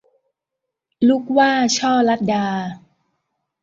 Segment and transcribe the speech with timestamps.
[1.07, 2.47] ลูกหว้า- ช่อลัดา